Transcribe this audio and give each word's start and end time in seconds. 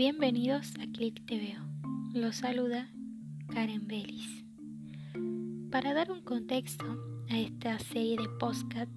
Bienvenidos 0.00 0.72
a 0.80 0.90
Click 0.90 1.26
TV. 1.26 1.58
Los 2.14 2.36
saluda 2.36 2.88
Karen 3.52 3.86
Bellis. 3.86 4.46
Para 5.70 5.92
dar 5.92 6.10
un 6.10 6.22
contexto 6.22 6.86
a 7.28 7.36
esta 7.38 7.78
serie 7.80 8.16
de 8.16 8.26
postcat, 8.38 8.88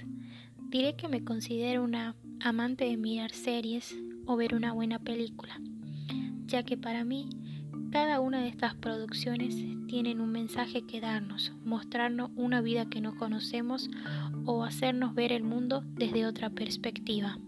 diré 0.70 0.96
que 0.96 1.10
me 1.10 1.26
considero 1.26 1.84
una 1.84 2.16
amante 2.40 2.86
de 2.86 2.96
mirar 2.96 3.34
series 3.34 3.94
o 4.26 4.38
ver 4.38 4.56
una 4.56 4.72
buena 4.72 4.98
película, 4.98 5.60
ya 6.46 6.64
que 6.64 6.78
para 6.78 7.04
mí 7.04 7.28
cada 7.92 8.22
una 8.22 8.40
de 8.40 8.48
estas 8.48 8.74
producciones 8.74 9.58
tienen 9.88 10.22
un 10.22 10.32
mensaje 10.32 10.84
que 10.84 11.02
darnos, 11.02 11.52
mostrarnos 11.66 12.32
una 12.38 12.62
vida 12.62 12.90
que 12.90 13.02
no 13.02 13.18
conocemos 13.18 13.90
o 14.46 14.64
hacernos 14.64 15.16
ver 15.16 15.34
el 15.34 15.44
mundo 15.44 15.84
desde 15.86 16.26
otra 16.26 16.50
perspectiva. 16.50 17.40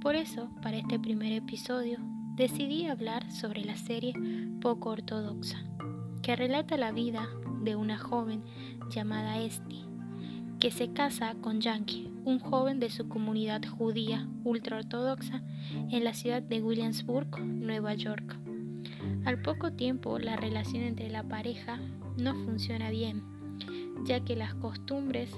Por 0.00 0.16
eso, 0.16 0.50
para 0.60 0.78
este 0.78 0.98
primer 0.98 1.32
episodio, 1.32 2.00
decidí 2.38 2.86
hablar 2.86 3.32
sobre 3.32 3.64
la 3.64 3.76
serie 3.76 4.14
Poco 4.60 4.90
Ortodoxa, 4.90 5.58
que 6.22 6.36
relata 6.36 6.76
la 6.76 6.92
vida 6.92 7.28
de 7.62 7.74
una 7.74 7.98
joven 7.98 8.44
llamada 8.90 9.40
Esti, 9.42 9.84
que 10.60 10.70
se 10.70 10.92
casa 10.92 11.34
con 11.40 11.60
Yankee, 11.60 12.12
un 12.24 12.38
joven 12.38 12.78
de 12.78 12.90
su 12.90 13.08
comunidad 13.08 13.62
judía 13.66 14.28
ultraortodoxa 14.44 15.42
en 15.90 16.04
la 16.04 16.14
ciudad 16.14 16.40
de 16.40 16.62
Williamsburg, 16.62 17.40
Nueva 17.40 17.94
York. 17.94 18.38
Al 19.24 19.42
poco 19.42 19.72
tiempo 19.72 20.20
la 20.20 20.36
relación 20.36 20.84
entre 20.84 21.10
la 21.10 21.24
pareja 21.24 21.80
no 22.16 22.36
funciona 22.44 22.90
bien, 22.90 23.24
ya 24.04 24.20
que 24.20 24.36
las 24.36 24.54
costumbres 24.54 25.32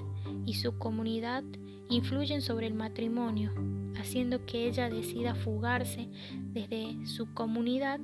y 0.45 0.53
su 0.53 0.77
comunidad 0.77 1.43
influyen 1.89 2.41
sobre 2.41 2.67
el 2.67 2.75
matrimonio, 2.75 3.51
haciendo 3.99 4.45
que 4.45 4.67
ella 4.67 4.89
decida 4.89 5.33
fugarse 5.35 6.09
desde 6.53 7.05
su 7.05 7.33
comunidad 7.33 7.99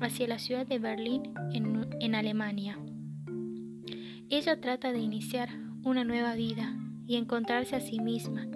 hacia 0.00 0.26
la 0.26 0.38
ciudad 0.38 0.66
de 0.66 0.78
Berlín 0.78 1.34
en, 1.52 2.14
Alemania. 2.14 2.78
Ella 4.28 4.60
trata 4.60 4.92
de 4.92 5.00
iniciar 5.00 5.50
una 5.82 6.04
nueva 6.04 6.34
vida 6.34 6.76
y 7.06 7.16
encontrarse 7.16 7.76
a 7.76 7.80
sí 7.80 8.00
misma, 8.00 8.46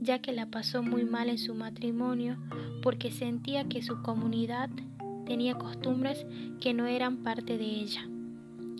ya 0.00 0.20
que 0.20 0.32
la 0.32 0.46
pasó 0.46 0.82
muy 0.82 1.04
mal 1.04 1.28
en 1.28 1.38
su 1.38 1.54
matrimonio 1.54 2.38
porque 2.82 3.10
sentía 3.10 3.68
que 3.68 3.82
su 3.82 4.02
comunidad 4.02 4.70
tenía 5.26 5.54
costumbres 5.54 6.24
que 6.60 6.72
no 6.72 6.86
eran 6.86 7.18
parte 7.18 7.58
de 7.58 7.64
ella. 7.64 8.02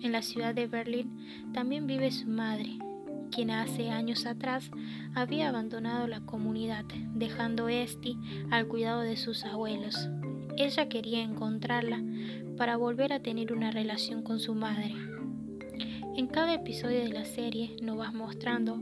En 0.02 0.12
la 0.12 0.22
ciudad 0.22 0.54
de 0.54 0.66
Berlín 0.66 1.16
también 1.52 1.86
vive 1.86 2.10
su 2.12 2.28
madre, 2.28 2.78
quien 3.26 3.50
hace 3.50 3.90
años 3.90 4.26
atrás 4.26 4.70
había 5.14 5.48
abandonado 5.48 6.06
la 6.06 6.20
comunidad, 6.20 6.84
dejando 7.14 7.68
Esti 7.68 8.18
al 8.50 8.66
cuidado 8.66 9.02
de 9.02 9.16
sus 9.16 9.44
abuelos. 9.44 10.08
Ella 10.56 10.88
quería 10.88 11.22
encontrarla 11.22 12.02
para 12.56 12.76
volver 12.76 13.12
a 13.12 13.20
tener 13.20 13.52
una 13.52 13.70
relación 13.70 14.22
con 14.22 14.40
su 14.40 14.54
madre. 14.54 14.94
En 16.16 16.26
cada 16.28 16.54
episodio 16.54 17.00
de 17.00 17.10
la 17.10 17.24
serie 17.24 17.76
nos 17.82 17.98
vas 17.98 18.14
mostrando 18.14 18.80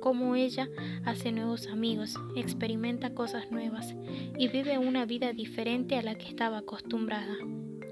cómo 0.00 0.34
ella 0.34 0.68
hace 1.04 1.30
nuevos 1.30 1.66
amigos, 1.66 2.14
experimenta 2.34 3.14
cosas 3.14 3.50
nuevas 3.50 3.94
y 4.38 4.48
vive 4.48 4.78
una 4.78 5.04
vida 5.04 5.32
diferente 5.32 5.96
a 5.96 6.02
la 6.02 6.14
que 6.14 6.28
estaba 6.28 6.58
acostumbrada. 6.58 7.36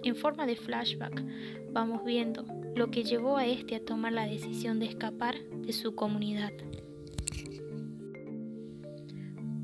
En 0.02 0.16
forma 0.16 0.46
de 0.46 0.56
flashback 0.56 1.22
vamos 1.70 2.05
viendo 2.05 2.46
lo 2.78 2.92
que 2.92 3.02
llevó 3.02 3.36
a 3.36 3.44
este 3.44 3.74
a 3.74 3.84
tomar 3.84 4.12
la 4.12 4.24
decisión 4.24 4.78
de 4.78 4.86
escapar 4.86 5.34
de 5.36 5.72
su 5.72 5.96
comunidad. 5.96 6.52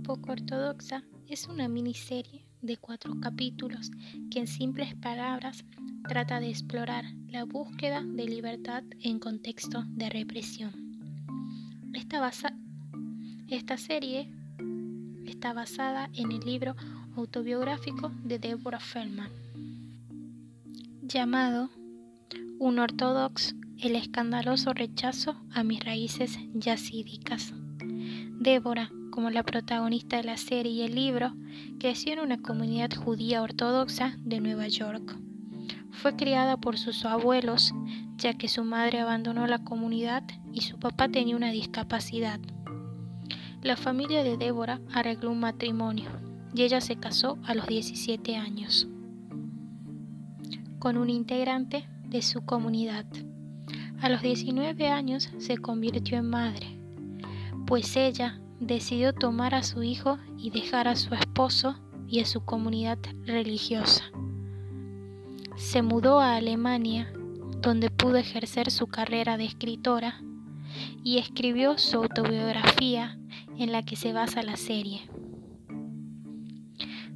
Poco 0.02 0.32
ortodoxa 0.32 1.04
es 1.28 1.46
una 1.46 1.68
miniserie 1.68 2.44
de 2.60 2.76
cuatro 2.76 3.14
capítulos 3.20 3.92
que 4.32 4.40
en 4.40 4.48
simples 4.48 4.96
palabras 4.96 5.64
trata 6.08 6.41
de 6.41 6.50
explorar 6.50 7.04
la 7.28 7.44
búsqueda 7.44 8.03
de 8.04 8.24
libertad 8.24 8.82
en 9.00 9.20
contexto 9.20 9.84
de 9.91 10.10
represión. 10.10 10.72
Esta, 13.48 13.76
serie 13.76 14.28
está 15.24 15.53
basada 15.53 16.10
en 16.14 16.32
el 16.32 16.41
libro 16.41 16.74
autobiográfico 17.14 18.10
de 18.24 18.41
Deborah 18.41 18.80
Feldman, 18.80 19.30
llamado 21.03 21.70
Un 22.64 22.78
ortodox, 22.78 23.54
el 23.76 23.94
escandaloso 23.94 24.72
rechazo 24.72 25.36
a 25.52 25.62
mis 25.62 25.84
raíces 25.84 26.38
yacídicas. 26.54 27.52
Débora, 28.41 28.91
como 29.10 29.28
la 29.28 29.42
protagonista 29.42 30.16
de 30.16 30.25
la 30.25 30.38
serie 30.38 30.72
y 30.72 30.80
el 30.80 30.94
libro, 30.94 31.34
creció 31.78 32.14
en 32.14 32.20
una 32.20 32.41
comunidad 32.41 32.91
judía 32.94 33.42
ortodoxa 33.42 34.16
de 34.20 34.41
Nueva 34.41 34.66
York. 34.69 35.14
Fue 35.91 36.16
criada 36.16 36.56
por 36.56 36.78
sus 36.78 37.04
abuelos, 37.04 37.74
ya 38.16 38.32
que 38.32 38.48
su 38.48 38.64
madre 38.64 39.00
abandonó 39.00 39.47
la 39.47 39.62
comunidad 39.62 40.22
y 40.50 40.62
su 40.62 40.78
papá 40.78 41.10
tenía 41.10 41.36
una 41.36 41.50
discapacidad. 41.50 42.41
La 43.60 43.76
familia 43.76 44.24
de 44.24 44.38
Débora 44.38 44.80
arregló 44.91 45.32
un 45.32 45.41
matrimonio 45.41 46.08
y 46.54 46.62
ella 46.62 46.80
se 46.80 46.97
casó 46.97 47.36
a 47.44 47.54
los 47.54 47.66
17 47.66 48.36
años 48.36 48.88
con 50.78 50.97
un 50.98 51.08
integrante 51.08 51.88
de 52.14 52.22
su 52.22 52.47
comunidad. 52.47 53.06
A 54.00 54.08
los 54.08 54.22
19 54.22 54.88
años 54.88 55.30
se 55.38 55.58
convirtió 55.58 56.16
en 56.16 56.30
madre, 56.30 56.78
pues 57.66 57.97
ella 57.97 58.41
decidió 58.60 59.12
tomar 59.12 59.52
a 59.52 59.64
su 59.64 59.82
hijo 59.82 60.19
y 60.38 60.50
dejar 60.50 60.86
a 60.86 60.94
su 60.94 61.12
esposo 61.12 61.74
y 62.06 62.20
a 62.20 62.24
su 62.24 62.44
comunidad 62.44 62.98
religiosa. 63.26 64.04
Se 65.56 65.82
mudó 65.82 66.20
a 66.20 66.36
Alemania, 66.36 67.12
donde 67.60 67.91
pudo 67.91 68.14
ejercer 68.14 68.70
su 68.70 68.86
carrera 68.86 69.36
de 69.36 69.47
escritora 69.47 70.22
y 71.03 71.19
escribió 71.19 71.78
su 71.78 71.97
autobiografía 71.97 73.19
en 73.58 73.72
la 73.72 73.82
que 73.82 73.97
se 73.97 74.12
basa 74.12 74.44
la 74.44 74.56
serie. 74.56 75.00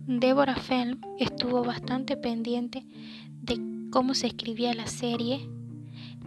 Deborah 0.09 0.57
Felm 0.57 1.01
estuvo 1.21 1.63
bastante 1.63 2.17
pendiente 2.17 2.85
cómo 3.91 4.15
se 4.15 4.27
escribía 4.29 4.75
la 4.75 4.87
serie 4.87 5.49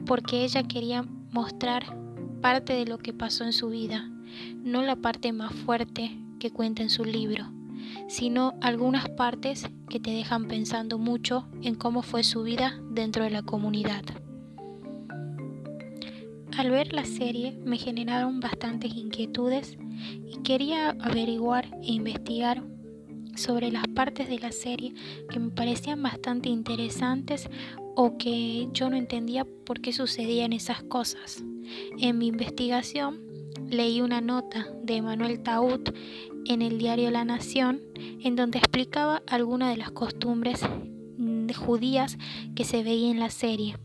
porque 0.06 0.44
ella 0.44 0.64
quería 0.64 1.06
mostrar 1.32 1.98
parte 2.42 2.74
de 2.74 2.86
lo 2.86 2.98
que 2.98 3.14
pasó 3.14 3.44
en 3.44 3.54
su 3.54 3.70
vida, 3.70 4.10
no 4.64 4.82
la 4.82 4.96
parte 4.96 5.32
más 5.32 5.54
fuerte 5.54 6.18
que 6.40 6.52
cuenta 6.52 6.82
en 6.82 6.90
su 6.90 7.06
libro, 7.06 7.52
sino 8.08 8.54
algunas 8.62 9.10
partes 9.10 9.70
que 9.90 10.00
te 10.00 10.12
dejan 10.12 10.48
pensando 10.48 10.98
mucho 10.98 11.48
en 11.62 11.76
cómo 11.76 12.02
fue 12.02 12.24
su 12.24 12.44
vida 12.44 12.80
dentro 12.90 13.24
de 13.24 13.30
la 13.30 13.44
comunidad. 13.44 14.04
Al 16.58 16.70
ver 16.70 16.94
la 16.94 17.06
serie 17.06 17.58
me 17.64 17.78
generaron 17.78 18.40
bastantes 18.40 18.96
inquietudes 18.96 19.78
y 20.26 20.42
quería 20.44 20.90
averiguar 21.00 21.66
e 21.82 21.94
investigar 21.94 22.64
sobre 23.36 23.72
las 23.72 23.88
partes 23.88 24.30
de 24.30 24.40
la 24.40 24.52
serie 24.52 24.94
que 25.30 25.40
me 25.40 25.52
parecían 25.52 26.02
bastante 26.02 26.50
interesantes 26.50 27.50
o 27.96 28.18
que 28.18 28.68
yo 28.74 28.90
no 28.90 28.96
entendía 28.96 29.46
por 29.66 29.82
qué 29.82 29.94
sucedían 29.94 30.54
esas 30.54 30.84
cosas. 30.84 31.44
En 31.98 32.18
mi 32.18 32.28
investigación 32.28 33.20
leí 33.70 34.02
una 34.02 34.22
nota 34.22 34.68
de 34.84 35.02
Manuel 35.02 35.42
Taut 35.42 35.96
en 36.46 36.62
el 36.62 36.78
diario 36.78 37.12
La 37.12 37.26
Nación 37.26 37.82
en 38.22 38.36
donde 38.36 38.60
explicaba 38.60 39.22
algunas 39.28 39.72
de 39.72 39.78
las 39.78 39.92
costumbres 39.92 40.62
judías 41.56 42.18
que 42.56 42.64
se 42.64 42.84
veía 42.84 43.12
en 43.12 43.20
la 43.20 43.30
serie. 43.30 43.78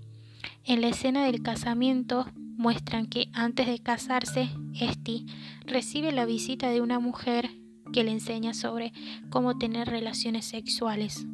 En 0.64 0.80
la 0.80 0.88
escena 0.88 1.24
del 1.24 1.42
casamiento 1.42 2.26
muestran 2.56 3.06
que 3.06 3.28
antes 3.32 3.66
de 3.66 3.78
casarse, 3.78 4.48
Esti 4.80 5.26
recibe 5.64 6.12
la 6.12 6.24
visita 6.26 6.70
de 6.70 6.80
una 6.80 6.98
mujer 6.98 7.50
que 7.92 8.04
le 8.04 8.12
enseña 8.12 8.54
sobre 8.54 8.92
cómo 9.30 9.58
tener 9.58 9.88
relaciones 9.88 10.44
sexuales. 10.44 11.26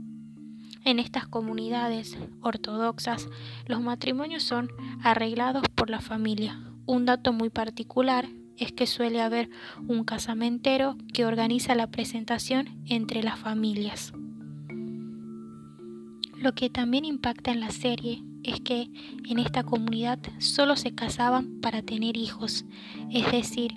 En 0.85 0.99
estas 0.99 1.29
comunidades 1.29 2.19
ortodoxas, 2.41 3.29
los 3.67 3.81
matrimonios 3.81 4.43
son 4.43 4.69
arreglados 5.03 5.63
por 5.75 5.91
la 5.91 6.01
familia. 6.01 6.61
Un 6.87 7.07
dato 7.07 7.33
muy 7.33 7.51
particular 7.51 8.29
es 8.57 8.73
que 8.73 8.87
suele 8.87 9.21
haber 9.21 9.49
un 9.87 10.05
casamentero 10.05 10.97
que 11.13 11.25
organiza 11.25 11.75
la 11.75 11.87
presentación 11.87 12.69
entre 12.87 13.23
las 13.23 13.39
familias. 13.39 14.13
Lo 16.37 16.53
que 16.55 16.69
también 16.71 17.05
impacta 17.05 17.53
en 17.53 17.61
la 17.61 17.71
serie 17.71 18.25
es 18.43 18.61
que 18.61 18.91
en 19.29 19.39
esta 19.39 19.63
comunidad 19.63 20.19
solo 20.39 20.75
se 20.75 20.93
casaban 20.93 21.61
para 21.61 21.83
tener 21.83 22.17
hijos, 22.17 22.65
es 23.13 23.31
decir, 23.31 23.75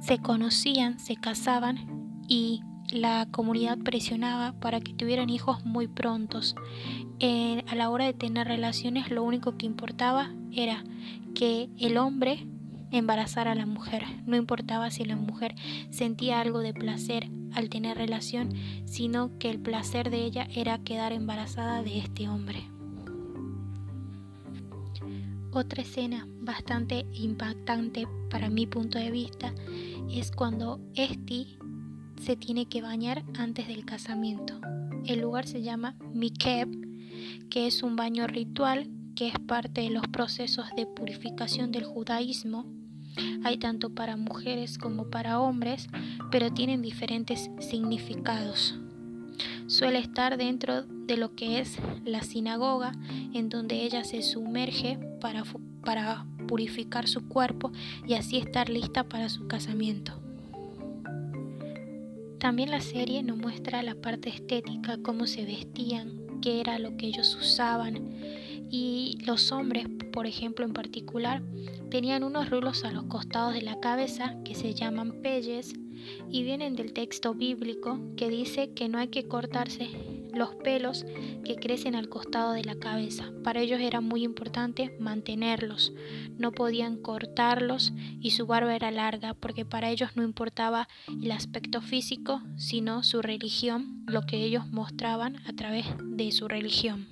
se 0.00 0.18
conocían, 0.18 1.00
se 1.00 1.16
casaban 1.16 2.05
y 2.28 2.62
la 2.90 3.26
comunidad 3.30 3.78
presionaba 3.78 4.52
para 4.52 4.80
que 4.80 4.94
tuvieran 4.94 5.30
hijos 5.30 5.64
muy 5.64 5.88
prontos. 5.88 6.54
a 7.20 7.74
la 7.74 7.90
hora 7.90 8.04
de 8.04 8.12
tener 8.12 8.46
relaciones 8.46 9.10
lo 9.10 9.22
único 9.22 9.56
que 9.56 9.66
importaba 9.66 10.32
era 10.52 10.84
que 11.34 11.68
el 11.78 11.96
hombre 11.96 12.46
embarazar 12.90 13.48
a 13.48 13.54
la 13.54 13.66
mujer. 13.66 14.04
No 14.26 14.36
importaba 14.36 14.90
si 14.90 15.04
la 15.04 15.16
mujer 15.16 15.54
sentía 15.90 16.40
algo 16.40 16.60
de 16.60 16.74
placer 16.74 17.28
al 17.52 17.68
tener 17.68 17.96
relación, 17.96 18.50
sino 18.84 19.36
que 19.38 19.50
el 19.50 19.58
placer 19.58 20.10
de 20.10 20.24
ella 20.24 20.46
era 20.54 20.78
quedar 20.78 21.12
embarazada 21.12 21.82
de 21.82 21.98
este 21.98 22.28
hombre. 22.28 22.68
Otra 25.52 25.82
escena 25.82 26.28
bastante 26.40 27.06
impactante 27.14 28.06
para 28.30 28.50
mi 28.50 28.66
punto 28.66 28.98
de 28.98 29.10
vista 29.10 29.54
es 30.10 30.30
cuando 30.30 30.80
Esti 30.94 31.58
se 32.26 32.34
tiene 32.34 32.66
que 32.66 32.82
bañar 32.82 33.22
antes 33.38 33.68
del 33.68 33.84
casamiento. 33.84 34.60
El 35.04 35.20
lugar 35.20 35.46
se 35.46 35.62
llama 35.62 35.94
Mikeb, 36.12 36.68
que 37.50 37.68
es 37.68 37.84
un 37.84 37.94
baño 37.94 38.26
ritual 38.26 38.90
que 39.14 39.28
es 39.28 39.38
parte 39.38 39.82
de 39.82 39.90
los 39.90 40.08
procesos 40.08 40.66
de 40.76 40.86
purificación 40.86 41.70
del 41.70 41.84
judaísmo. 41.84 42.66
Hay 43.44 43.58
tanto 43.58 43.94
para 43.94 44.16
mujeres 44.16 44.76
como 44.76 45.08
para 45.08 45.38
hombres, 45.38 45.86
pero 46.32 46.52
tienen 46.52 46.82
diferentes 46.82 47.48
significados. 47.60 48.76
Suele 49.68 50.00
estar 50.00 50.36
dentro 50.36 50.82
de 50.82 51.16
lo 51.16 51.36
que 51.36 51.60
es 51.60 51.78
la 52.04 52.22
sinagoga, 52.22 52.90
en 53.34 53.48
donde 53.48 53.84
ella 53.84 54.02
se 54.02 54.22
sumerge 54.22 54.98
para, 55.20 55.44
para 55.84 56.26
purificar 56.48 57.06
su 57.06 57.28
cuerpo 57.28 57.70
y 58.04 58.14
así 58.14 58.38
estar 58.38 58.68
lista 58.68 59.04
para 59.04 59.28
su 59.28 59.46
casamiento. 59.46 60.25
También 62.38 62.70
la 62.70 62.80
serie 62.80 63.22
nos 63.22 63.38
muestra 63.38 63.82
la 63.82 63.94
parte 63.94 64.28
estética, 64.28 64.98
cómo 65.02 65.26
se 65.26 65.44
vestían, 65.44 66.40
qué 66.42 66.60
era 66.60 66.78
lo 66.78 66.96
que 66.96 67.06
ellos 67.06 67.36
usaban. 67.40 68.10
Y 68.70 69.18
los 69.26 69.52
hombres, 69.52 69.86
por 70.12 70.26
ejemplo 70.26 70.64
en 70.64 70.72
particular, 70.72 71.42
tenían 71.90 72.24
unos 72.24 72.50
rulos 72.50 72.84
a 72.84 72.90
los 72.90 73.04
costados 73.04 73.54
de 73.54 73.62
la 73.62 73.80
cabeza 73.80 74.36
que 74.44 74.54
se 74.54 74.74
llaman 74.74 75.22
pelles 75.22 75.74
y 76.30 76.42
vienen 76.42 76.76
del 76.76 76.92
texto 76.92 77.34
bíblico 77.34 78.00
que 78.16 78.28
dice 78.28 78.72
que 78.74 78.88
no 78.88 78.98
hay 78.98 79.08
que 79.08 79.26
cortarse 79.26 79.88
los 80.36 80.54
pelos 80.56 81.04
que 81.44 81.56
crecen 81.56 81.94
al 81.94 82.08
costado 82.08 82.52
de 82.52 82.64
la 82.64 82.76
cabeza. 82.76 83.32
Para 83.42 83.60
ellos 83.60 83.80
era 83.80 84.00
muy 84.00 84.24
importante 84.24 84.94
mantenerlos. 85.00 85.92
No 86.38 86.52
podían 86.52 86.96
cortarlos 86.96 87.92
y 88.20 88.30
su 88.32 88.46
barba 88.46 88.74
era 88.74 88.90
larga 88.90 89.34
porque 89.34 89.64
para 89.64 89.90
ellos 89.90 90.16
no 90.16 90.22
importaba 90.22 90.88
el 91.08 91.30
aspecto 91.32 91.80
físico, 91.80 92.42
sino 92.56 93.02
su 93.02 93.22
religión, 93.22 94.04
lo 94.06 94.22
que 94.22 94.44
ellos 94.44 94.70
mostraban 94.70 95.36
a 95.46 95.52
través 95.52 95.86
de 96.02 96.30
su 96.32 96.48
religión. 96.48 97.06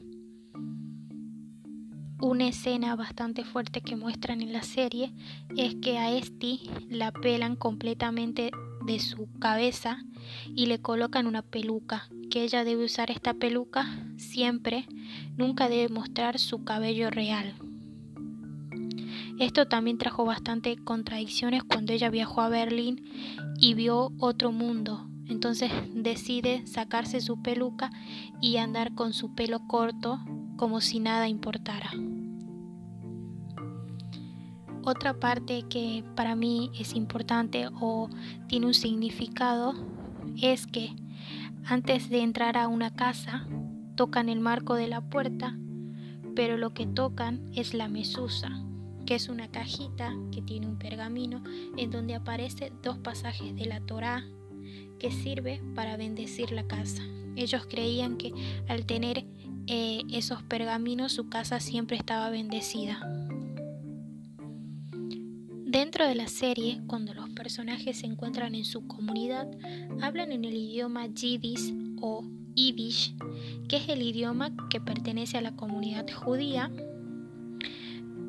Una 2.21 2.49
escena 2.49 2.97
bastante 2.97 3.45
fuerte 3.45 3.83
que 3.83 3.97
muestran 3.97 4.41
en 4.41 4.53
la 4.53 4.63
serie 4.63 5.13
es 5.57 5.75
que 5.75 5.99
a 5.99 6.17
Esti 6.17 6.71
la 6.89 7.13
pelan 7.13 7.55
completamente 7.55 8.51
de 8.87 8.99
su 8.99 9.29
cabeza 9.39 10.03
y 10.55 10.67
le 10.67 10.81
colocan 10.81 11.27
una 11.27 11.43
peluca, 11.43 12.09
que 12.35 12.43
ella 12.43 12.65
debe 12.65 12.87
usar 12.87 13.13
esta 13.13 13.33
peluca 13.33 13.87
siempre, 14.17 14.89
nunca 15.37 15.69
debe 15.69 15.89
mostrar 15.89 16.41
su 16.41 16.65
cabello 16.65 17.09
real. 17.09 17.55
Esto 19.39 19.69
también 19.69 19.99
trajo 19.99 20.25
bastante 20.25 20.77
contradicciones 20.77 21.63
cuando 21.63 21.93
ella 21.93 22.11
viajó 22.11 22.41
a 22.41 22.49
Berlín 22.49 23.05
y 23.61 23.75
vio 23.75 24.11
otro 24.19 24.51
mundo. 24.51 25.09
Entonces 25.29 25.71
decide 25.95 26.67
sacarse 26.67 27.21
su 27.21 27.41
peluca 27.41 27.93
y 28.41 28.57
andar 28.57 28.97
con 28.97 29.13
su 29.13 29.37
pelo 29.37 29.69
corto 29.69 30.19
como 30.57 30.81
si 30.81 30.99
nada 30.99 31.29
importara. 31.29 31.93
Otra 34.83 35.21
parte 35.21 35.63
que 35.71 36.03
para 36.17 36.35
mí 36.35 36.73
es 36.77 36.97
importante 36.97 37.69
o 37.81 38.11
tiene 38.49 38.67
un 38.67 38.75
significado 38.75 39.73
es 40.43 40.67
que 40.67 40.97
antes 41.67 42.11
de 42.11 42.21
entrar 42.21 42.57
a 42.57 42.69
una 42.69 42.95
casa 42.95 43.47
tocan 43.97 44.29
el 44.29 44.41
marco 44.41 44.75
de 44.75 44.89
la 44.89 45.01
puerta, 45.01 45.57
pero 46.35 46.57
lo 46.57 46.75
que 46.75 46.87
tocan 46.87 47.51
es 47.55 47.75
la 47.75 47.89
mesusa, 47.89 48.51
que 49.07 49.15
es 49.15 49.29
una 49.29 49.49
cajita 49.49 50.15
que 50.33 50.43
tiene 50.43 50.67
un 50.67 50.79
pergamino 50.79 51.43
en 51.77 51.91
donde 51.91 52.15
aparecen 52.15 52.75
dos 52.83 52.99
pasajes 52.99 53.55
de 53.57 53.67
la 53.67 53.81
Torá 53.81 54.25
que 54.99 55.11
sirve 55.11 55.63
para 55.75 55.97
bendecir 55.97 56.51
la 56.53 56.67
casa. 56.67 57.03
Ellos 57.37 57.67
creían 57.69 58.17
que 58.17 58.33
al 58.69 58.87
tener 58.87 59.25
eh, 59.67 60.03
esos 60.13 60.43
pergaminos 60.43 61.13
su 61.13 61.29
casa 61.29 61.61
siempre 61.61 61.97
estaba 61.97 62.31
bendecida. 62.31 63.01
Dentro 65.95 66.09
de 66.09 66.17
la 66.17 66.27
serie, 66.27 66.81
cuando 66.89 67.15
los 67.15 67.31
personajes 67.31 67.99
se 67.99 68.07
encuentran 68.07 68.57
en 68.57 68.65
su 68.65 68.85
comunidad, 68.89 69.47
hablan 70.03 70.33
en 70.33 70.45
el 70.45 70.57
idioma 70.57 71.07
Yiddish 71.07 71.73
o 72.01 72.25
Yiddish, 72.57 73.15
que 73.69 73.77
es 73.77 73.89
el 73.89 74.03
idioma 74.03 74.51
que 74.71 74.81
pertenece 74.81 75.39
a 75.39 75.41
la 75.41 75.55
comunidad 75.55 76.05
judía. 76.13 76.69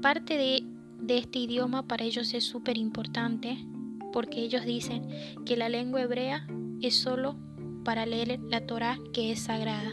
Parte 0.03 0.37
de, 0.37 1.17
este 1.17 1.39
idioma 1.39 1.87
para 1.87 2.05
ellos 2.05 2.35
es 2.35 2.43
súper 2.43 2.77
importante 2.77 3.57
porque 4.13 4.41
ellos 4.41 4.63
dicen 4.63 5.07
que 5.43 5.57
la 5.57 5.67
lengua 5.67 6.03
hebrea 6.03 6.45
es 6.83 6.95
solo 6.95 7.35
para 7.83 8.05
leer 8.05 8.41
la 8.47 8.67
Torah 8.67 8.99
que 9.11 9.31
es 9.31 9.39
sagrada 9.39 9.91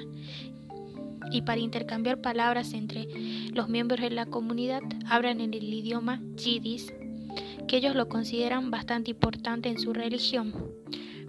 y 1.31 1.41
para 1.41 1.63
intercambiar 1.63 2.21
palabras 2.21 2.75
entre 2.75 3.09
los 3.55 3.71
miembros 3.71 4.03
de 4.03 4.11
la 4.11 4.27
comunidad 4.27 4.83
hablan 5.07 5.41
en 5.41 5.55
el 5.55 5.73
idioma 5.73 6.21
Yiddish 6.37 6.93
que 7.73 7.79
ellos 7.79 7.97
lo 7.97 8.07
consideran 8.07 8.71
bastante 8.71 9.13
importante 9.13 9.71
en 9.71 9.79
su 9.79 9.95
religión. 9.95 10.53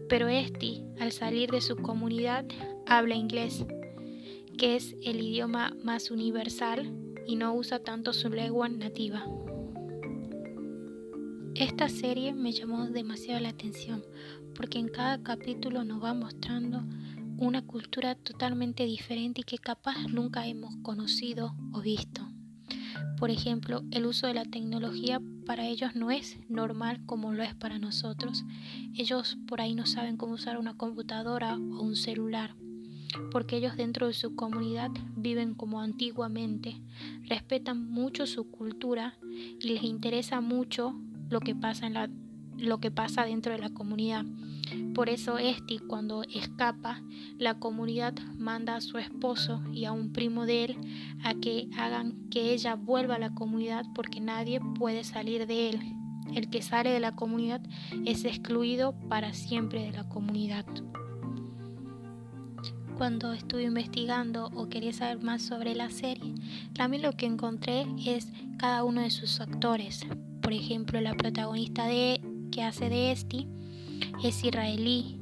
Pero 0.09 0.27
Esti, 0.27 0.83
al 0.99 1.13
salir 1.13 1.49
de 1.49 1.61
su 1.61 1.77
comunidad, 1.77 2.43
habla 2.85 3.15
inglés, 3.15 3.65
que 4.57 4.75
es 4.75 4.93
el 5.03 5.21
idioma 5.21 5.73
más 5.85 6.11
universal 6.11 6.91
y 7.25 7.37
no 7.37 7.55
usa 7.55 7.79
tanto 7.79 8.11
su 8.11 8.27
lengua 8.27 8.67
nativa. 8.67 9.25
Esta 11.55 11.87
serie 11.87 12.33
me 12.33 12.51
llamó 12.51 12.87
demasiado 12.87 13.39
la 13.39 13.47
atención 13.47 14.03
porque 14.53 14.79
en 14.79 14.89
cada 14.89 15.23
capítulo 15.23 15.85
nos 15.85 16.03
va 16.03 16.13
mostrando 16.13 16.83
una 17.37 17.65
cultura 17.65 18.15
totalmente 18.15 18.83
diferente 18.83 19.39
y 19.39 19.43
que 19.45 19.59
capaz 19.59 20.09
nunca 20.09 20.45
hemos 20.45 20.75
conocido 20.81 21.55
o 21.71 21.79
visto. 21.79 22.27
Por 23.17 23.31
ejemplo, 23.31 23.83
el 23.91 24.05
uso 24.05 24.27
de 24.27 24.33
la 24.33 24.43
tecnología 24.43 25.21
para 25.45 25.67
ellos 25.67 25.95
no 25.95 26.11
es 26.11 26.37
normal 26.49 27.05
como 27.05 27.33
lo 27.33 27.43
es 27.43 27.53
para 27.55 27.79
nosotros. 27.79 28.43
Ellos 28.95 29.37
por 29.47 29.61
ahí 29.61 29.75
no 29.75 29.85
saben 29.85 30.17
cómo 30.17 30.33
usar 30.33 30.57
una 30.57 30.75
computadora 30.75 31.55
o 31.55 31.81
un 31.81 31.95
celular, 31.95 32.55
porque 33.31 33.57
ellos 33.57 33.75
dentro 33.77 34.07
de 34.07 34.13
su 34.13 34.35
comunidad 34.35 34.91
viven 35.15 35.53
como 35.53 35.81
antiguamente, 35.81 36.81
respetan 37.23 37.89
mucho 37.89 38.25
su 38.25 38.49
cultura 38.49 39.17
y 39.59 39.67
les 39.67 39.83
interesa 39.83 40.41
mucho 40.41 40.93
lo 41.29 41.39
que 41.39 41.55
pasa 41.55 41.87
en 41.87 41.93
la 41.93 42.09
lo 42.57 42.79
que 42.79 42.91
pasa 42.91 43.25
dentro 43.25 43.51
de 43.51 43.59
la 43.59 43.69
comunidad. 43.69 44.25
Por 44.93 45.09
eso 45.09 45.37
Esti 45.37 45.79
cuando 45.79 46.23
escapa, 46.23 47.01
la 47.37 47.59
comunidad 47.59 48.13
manda 48.37 48.75
a 48.75 48.81
su 48.81 48.97
esposo 48.97 49.61
y 49.71 49.85
a 49.85 49.91
un 49.91 50.13
primo 50.13 50.45
de 50.45 50.65
él 50.65 50.77
a 51.23 51.33
que 51.33 51.69
hagan 51.77 52.29
que 52.29 52.53
ella 52.53 52.75
vuelva 52.75 53.15
a 53.15 53.19
la 53.19 53.33
comunidad 53.33 53.85
porque 53.95 54.19
nadie 54.19 54.59
puede 54.77 55.03
salir 55.03 55.47
de 55.47 55.69
él. 55.69 55.79
El 56.33 56.49
que 56.49 56.61
sale 56.61 56.89
de 56.89 56.99
la 56.99 57.15
comunidad 57.15 57.61
es 58.05 58.25
excluido 58.25 58.93
para 59.09 59.33
siempre 59.33 59.83
de 59.83 59.91
la 59.91 60.07
comunidad. 60.07 60.65
Cuando 62.97 63.33
estuve 63.33 63.63
investigando 63.63 64.49
o 64.55 64.69
quería 64.69 64.93
saber 64.93 65.21
más 65.21 65.41
sobre 65.41 65.75
la 65.75 65.89
serie, 65.89 66.35
también 66.73 67.01
lo 67.01 67.13
que 67.13 67.25
encontré 67.25 67.85
es 68.05 68.31
cada 68.57 68.83
uno 68.83 69.01
de 69.01 69.09
sus 69.09 69.41
actores. 69.41 70.05
Por 70.41 70.53
ejemplo, 70.53 71.01
la 71.01 71.15
protagonista 71.15 71.87
de 71.87 72.21
que 72.51 72.63
hace 72.63 72.89
de 72.89 73.11
Esti 73.11 73.47
es 74.23 74.43
israelí. 74.43 75.19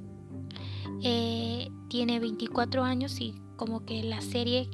Eh, 1.04 1.70
tiene 1.90 2.20
24 2.20 2.84
años 2.84 3.20
y 3.20 3.36
como 3.58 3.86
que 3.86 4.04
la 4.04 4.22
serie 4.22 4.70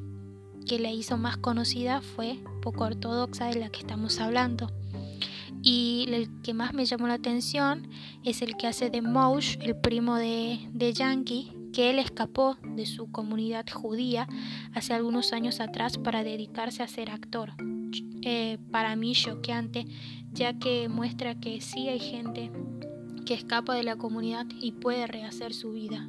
que 0.68 0.80
le 0.80 0.94
hizo 0.94 1.18
más 1.18 1.38
conocida 1.38 2.02
fue 2.02 2.40
poco 2.62 2.84
ortodoxa 2.84 3.46
de 3.48 3.60
la 3.60 3.70
que 3.70 3.80
estamos 3.80 4.20
hablando. 4.20 4.72
Y 5.64 6.06
el 6.10 6.42
que 6.42 6.54
más 6.54 6.74
me 6.74 6.86
llamó 6.86 7.08
la 7.08 7.16
atención 7.16 7.90
es 8.24 8.42
el 8.42 8.56
que 8.58 8.68
hace 8.68 8.90
de 8.90 9.02
Moush, 9.02 9.58
el 9.62 9.76
primo 9.76 10.16
de, 10.16 10.60
de 10.72 10.94
Yankee, 10.94 11.52
que 11.74 11.90
él 11.90 12.00
escapó 12.00 12.58
de 12.64 12.86
su 12.86 13.12
comunidad 13.12 13.66
judía 13.72 14.28
hace 14.74 14.94
algunos 14.94 15.34
años 15.34 15.60
atrás 15.60 15.98
para 15.98 16.24
dedicarse 16.24 16.84
a 16.84 16.88
ser 16.88 17.10
actor. 17.10 17.54
Eh, 18.22 18.58
para 18.72 18.96
mí 18.96 19.14
choqueante, 19.14 19.86
ya 20.32 20.58
que 20.58 20.90
muestra 20.90 21.40
que 21.40 21.62
sí 21.62 21.88
hay 21.88 22.00
gente 22.00 22.52
que 23.27 23.34
escapa 23.34 23.75
de 23.75 23.84
la 23.84 23.98
comunidad 23.98 24.46
y 24.62 24.72
puede 24.72 25.05
rehacer 25.05 25.53
su 25.53 25.74
vida. 25.74 26.07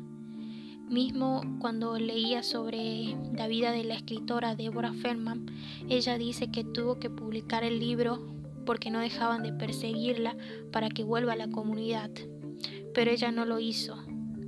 Mismo 0.88 1.42
cuando 1.58 1.98
leía 1.98 2.44
sobre 2.44 3.16
la 3.34 3.48
vida 3.48 3.72
de 3.72 3.82
la 3.82 3.94
escritora 3.94 4.54
Deborah 4.54 4.92
Feldman, 4.92 5.46
ella 5.88 6.16
dice 6.16 6.52
que 6.52 6.62
tuvo 6.62 7.00
que 7.00 7.10
publicar 7.10 7.64
el 7.64 7.80
libro 7.80 8.25
porque 8.64 8.92
no 8.92 9.00
dejaban 9.00 9.42
de 9.42 9.52
perseguirla 9.52 10.37
para 10.70 10.90
que 10.90 11.02
vuelva 11.02 11.32
a 11.32 11.37
la 11.37 11.50
comunidad. 11.50 12.12
Pero 12.94 13.10
ella 13.10 13.32
no 13.32 13.44
lo 13.46 13.58
hizo. 13.58 13.96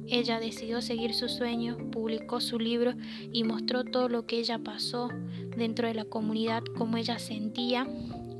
Ella 0.06 0.38
decidió 0.38 0.80
seguir 0.80 1.12
su 1.12 1.28
sueño, 1.28 1.76
publicó 1.90 2.40
su 2.40 2.60
libro 2.60 2.94
y 3.32 3.42
mostró 3.42 3.82
todo 3.82 4.08
lo 4.08 4.26
que 4.26 4.38
ella 4.38 4.60
pasó 4.60 5.08
dentro 5.56 5.88
de 5.88 5.94
la 5.94 6.04
comunidad, 6.04 6.62
cómo 6.78 6.98
ella 6.98 7.18
sentía 7.18 7.88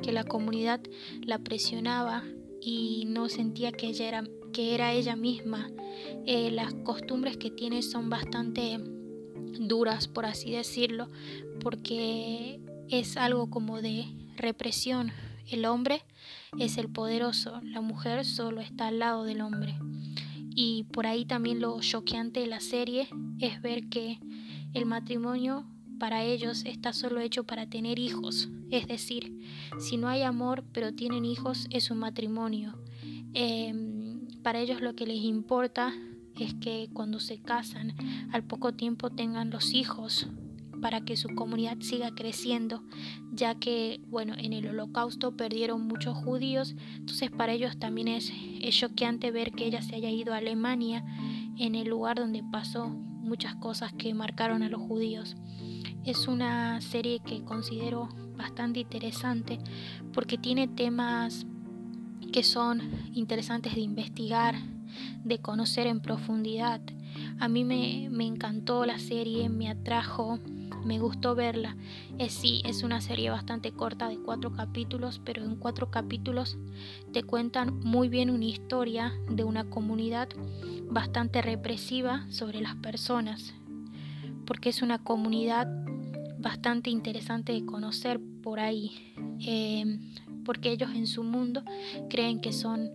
que 0.04 0.12
la 0.12 0.22
comunidad 0.22 0.80
la 1.20 1.40
presionaba 1.40 2.22
y 2.60 3.04
no 3.06 3.28
sentía 3.28 3.72
que 3.72 3.88
ella 3.88 4.08
era, 4.08 4.24
que 4.52 4.74
era 4.74 4.92
ella 4.92 5.16
misma. 5.16 5.70
Eh, 6.26 6.50
las 6.50 6.74
costumbres 6.74 7.36
que 7.36 7.50
tiene 7.50 7.82
son 7.82 8.10
bastante 8.10 8.78
duras, 9.58 10.08
por 10.08 10.26
así 10.26 10.52
decirlo, 10.52 11.08
porque 11.60 12.60
es 12.88 13.16
algo 13.16 13.50
como 13.50 13.80
de 13.80 14.06
represión. 14.36 15.12
El 15.46 15.64
hombre 15.64 16.02
es 16.58 16.78
el 16.78 16.88
poderoso, 16.88 17.60
la 17.64 17.80
mujer 17.80 18.24
solo 18.24 18.60
está 18.60 18.88
al 18.88 18.98
lado 18.98 19.24
del 19.24 19.40
hombre. 19.40 19.74
Y 20.54 20.84
por 20.92 21.06
ahí 21.06 21.24
también 21.24 21.60
lo 21.60 21.80
choqueante 21.80 22.40
de 22.40 22.46
la 22.46 22.60
serie 22.60 23.08
es 23.38 23.62
ver 23.62 23.88
que 23.88 24.18
el 24.74 24.86
matrimonio 24.86 25.64
para 26.00 26.24
ellos 26.24 26.64
está 26.64 26.92
solo 26.92 27.20
hecho 27.20 27.44
para 27.44 27.68
tener 27.68 28.00
hijos. 28.00 28.48
Es 28.70 28.88
decir, 28.88 29.38
si 29.78 29.98
no 29.98 30.08
hay 30.08 30.22
amor 30.22 30.64
pero 30.72 30.92
tienen 30.92 31.24
hijos 31.24 31.68
es 31.70 31.92
un 31.92 31.98
matrimonio. 31.98 32.76
Em, 33.34 34.26
para 34.42 34.58
ellos 34.58 34.80
lo 34.80 34.96
que 34.96 35.06
les 35.06 35.22
importa 35.22 35.92
es 36.36 36.54
que 36.54 36.88
cuando 36.92 37.20
se 37.20 37.40
casan 37.40 37.94
al 38.32 38.42
poco 38.42 38.72
tiempo 38.72 39.10
tengan 39.10 39.50
los 39.50 39.74
hijos 39.74 40.26
para 40.80 41.02
que 41.02 41.16
su 41.16 41.28
comunidad 41.34 41.76
siga 41.80 42.14
creciendo, 42.14 42.82
ya 43.32 43.54
que, 43.54 44.00
bueno, 44.08 44.34
en 44.38 44.54
el 44.54 44.66
holocausto 44.66 45.36
perdieron 45.36 45.86
muchos 45.86 46.16
judíos, 46.16 46.74
entonces 46.96 47.30
para 47.30 47.52
ellos 47.52 47.78
también 47.78 48.08
es 48.08 48.32
choqueante 48.70 49.30
ver 49.30 49.52
que 49.52 49.66
ella 49.66 49.82
se 49.82 49.96
haya 49.96 50.08
ido 50.08 50.32
a 50.32 50.38
Alemania, 50.38 51.04
en 51.58 51.74
el 51.74 51.88
lugar 51.88 52.16
donde 52.16 52.42
pasó 52.50 52.88
muchas 52.88 53.54
cosas 53.56 53.92
que 53.92 54.14
marcaron 54.14 54.62
a 54.62 54.70
los 54.70 54.80
judíos. 54.80 55.36
Es 56.04 56.28
una 56.28 56.80
serie 56.80 57.20
que 57.20 57.44
considero 57.44 58.08
bastante 58.36 58.80
interesante 58.80 59.58
porque 60.12 60.38
tiene 60.38 60.66
temas 60.66 61.46
que 62.32 62.42
son 62.42 62.80
interesantes 63.12 63.74
de 63.74 63.80
investigar, 63.80 64.54
de 65.24 65.38
conocer 65.38 65.86
en 65.86 66.00
profundidad. 66.00 66.80
A 67.38 67.48
mí 67.48 67.64
me, 67.64 68.08
me 68.10 68.24
encantó 68.26 68.86
la 68.86 68.98
serie, 68.98 69.48
me 69.48 69.68
atrajo, 69.68 70.38
me 70.84 70.98
gustó 70.98 71.34
verla. 71.34 71.76
Es 72.18 72.32
sí, 72.32 72.62
es 72.64 72.82
una 72.82 73.00
serie 73.00 73.30
bastante 73.30 73.72
corta 73.72 74.08
de 74.08 74.18
cuatro 74.18 74.52
capítulos, 74.52 75.20
pero 75.24 75.44
en 75.44 75.56
cuatro 75.56 75.90
capítulos 75.90 76.56
te 77.12 77.22
cuentan 77.22 77.78
muy 77.80 78.08
bien 78.08 78.30
una 78.30 78.44
historia 78.44 79.12
de 79.28 79.44
una 79.44 79.68
comunidad 79.68 80.28
bastante 80.90 81.42
represiva 81.42 82.26
sobre 82.30 82.60
las 82.60 82.76
personas, 82.76 83.54
porque 84.50 84.70
es 84.70 84.82
una 84.82 84.98
comunidad 84.98 85.68
bastante 86.40 86.90
interesante 86.90 87.52
de 87.52 87.64
conocer 87.64 88.18
por 88.42 88.58
ahí, 88.58 88.90
eh, 89.46 90.00
porque 90.44 90.72
ellos 90.72 90.90
en 90.92 91.06
su 91.06 91.22
mundo 91.22 91.62
creen 92.08 92.40
que 92.40 92.52
son 92.52 92.90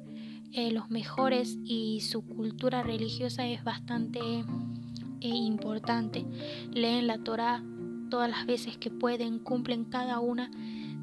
eh, 0.51 0.71
los 0.71 0.89
mejores 0.89 1.57
y 1.63 2.01
su 2.01 2.25
cultura 2.25 2.83
religiosa 2.83 3.47
es 3.47 3.63
bastante 3.63 4.19
eh, 4.19 5.27
importante. 5.29 6.25
Leen 6.73 7.07
la 7.07 7.19
Torah 7.19 7.63
todas 8.09 8.29
las 8.29 8.45
veces 8.45 8.77
que 8.77 8.91
pueden, 8.91 9.39
cumplen 9.39 9.85
cada 9.85 10.19
una 10.19 10.51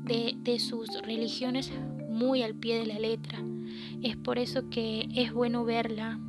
de, 0.04 0.36
de 0.36 0.60
sus 0.60 1.00
religiones 1.00 1.72
muy 2.10 2.42
al 2.42 2.54
pie 2.54 2.78
de 2.78 2.84
la 2.84 2.98
letra. 2.98 3.38
Es 4.02 4.18
por 4.18 4.38
eso 4.38 4.68
que 4.68 5.08
es 5.14 5.32
bueno 5.32 5.64
verla. 5.64 6.20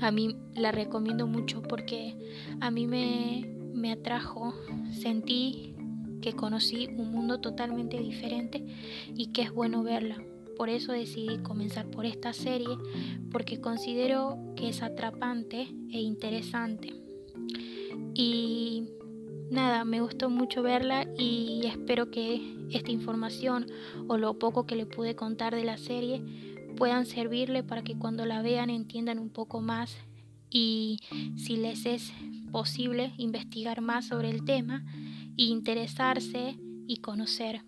A 0.00 0.10
mí 0.10 0.36
la 0.54 0.72
recomiendo 0.72 1.26
mucho 1.26 1.62
porque 1.62 2.14
a 2.60 2.70
mí 2.70 2.86
me, 2.86 3.48
me 3.74 3.92
atrajo, 3.92 4.54
sentí 4.92 5.74
que 6.20 6.32
conocí 6.32 6.88
un 6.96 7.12
mundo 7.12 7.40
totalmente 7.40 7.98
diferente 7.98 8.64
y 9.14 9.28
que 9.28 9.42
es 9.42 9.52
bueno 9.52 9.82
verla. 9.82 10.16
Por 10.56 10.68
eso 10.68 10.92
decidí 10.92 11.38
comenzar 11.38 11.88
por 11.88 12.04
esta 12.04 12.32
serie, 12.32 12.76
porque 13.30 13.60
considero 13.60 14.36
que 14.56 14.68
es 14.70 14.82
atrapante 14.82 15.68
e 15.92 16.00
interesante. 16.00 16.94
Y 18.14 18.88
nada, 19.50 19.84
me 19.84 20.00
gustó 20.00 20.30
mucho 20.30 20.62
verla 20.62 21.06
y 21.16 21.62
espero 21.64 22.10
que 22.10 22.56
esta 22.70 22.90
información 22.90 23.66
o 24.08 24.18
lo 24.18 24.38
poco 24.38 24.66
que 24.66 24.74
le 24.74 24.86
pude 24.86 25.14
contar 25.14 25.54
de 25.54 25.64
la 25.64 25.78
serie 25.78 26.22
puedan 26.78 27.06
servirle 27.06 27.64
para 27.64 27.82
que 27.82 27.98
cuando 27.98 28.24
la 28.24 28.40
vean 28.40 28.70
entiendan 28.70 29.18
un 29.18 29.30
poco 29.30 29.60
más 29.60 29.96
y 30.48 31.00
si 31.36 31.56
les 31.56 31.84
es 31.86 32.12
posible 32.52 33.12
investigar 33.16 33.80
más 33.80 34.06
sobre 34.06 34.30
el 34.30 34.44
tema 34.44 34.84
e 35.36 35.42
interesarse 35.42 36.56
y 36.86 36.98
conocer. 36.98 37.62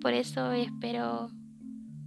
Por 0.00 0.12
eso 0.12 0.50
espero 0.52 1.30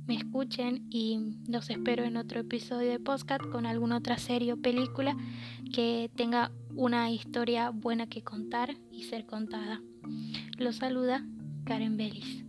me 0.07 0.15
escuchen 0.15 0.85
y 0.89 1.37
los 1.47 1.69
espero 1.69 2.03
en 2.03 2.17
otro 2.17 2.41
episodio 2.41 2.91
de 2.91 2.99
podcast 2.99 3.43
con 3.45 3.65
alguna 3.65 3.97
otra 3.97 4.17
serie 4.17 4.53
o 4.53 4.57
película 4.57 5.15
que 5.73 6.11
tenga 6.15 6.51
una 6.75 7.11
historia 7.11 7.69
buena 7.69 8.07
que 8.07 8.23
contar 8.23 8.75
y 8.91 9.03
ser 9.03 9.25
contada. 9.25 9.81
Los 10.57 10.77
saluda 10.77 11.25
Karen 11.65 11.97
Bellis. 11.97 12.46